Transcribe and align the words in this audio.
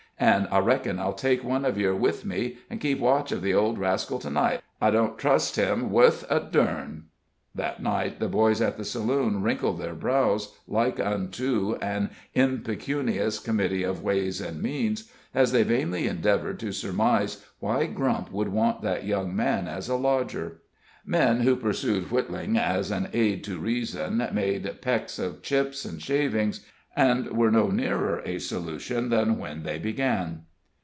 An' 0.23 0.47
I 0.51 0.59
reckon 0.59 0.99
I'll 0.99 1.13
take 1.15 1.43
one 1.43 1.65
of 1.65 1.79
yer 1.79 1.95
with 1.95 2.25
me, 2.25 2.57
an' 2.69 2.77
keep 2.77 2.99
watch 2.99 3.31
of 3.31 3.41
the 3.41 3.55
old 3.55 3.79
rascal 3.79 4.19
to 4.19 4.29
night. 4.29 4.61
I 4.79 4.91
don't 4.91 5.17
trust 5.17 5.55
him 5.55 5.89
wuth 5.89 6.25
a 6.29 6.39
durn." 6.39 7.05
That 7.55 7.81
night 7.81 8.19
the 8.19 8.27
boys 8.27 8.61
at 8.61 8.77
the 8.77 8.85
saloon 8.85 9.41
wrinkled 9.41 9.79
their 9.79 9.95
brows 9.95 10.53
like 10.67 10.99
unto 10.99 11.75
an 11.81 12.11
impecunious 12.35 13.39
Committee 13.39 13.81
of 13.81 14.03
Ways 14.03 14.39
and 14.41 14.61
Means, 14.61 15.11
as 15.33 15.51
they 15.53 15.63
vainly 15.63 16.05
endeavored 16.07 16.59
to 16.59 16.71
surmise 16.71 17.43
why 17.57 17.87
Grump 17.87 18.31
could 18.31 18.49
want 18.49 18.83
that 18.83 19.05
young 19.05 19.35
man 19.35 19.67
as 19.67 19.89
a 19.89 19.95
lodger. 19.95 20.61
Men 21.03 21.39
who 21.39 21.55
pursued 21.55 22.11
wittling 22.11 22.59
as 22.59 22.91
an 22.91 23.09
aid 23.13 23.43
to 23.45 23.57
reason 23.57 24.23
made 24.33 24.69
pecks 24.83 25.17
of 25.17 25.41
chips 25.41 25.83
and 25.83 25.99
shavings, 25.99 26.63
and 26.93 27.25
were 27.29 27.49
no 27.49 27.67
nearer 27.67 28.21
a 28.25 28.37
solution 28.37 29.07
than 29.07 29.37
when 29.37 29.63
they 29.63 29.79
began. 29.79 30.41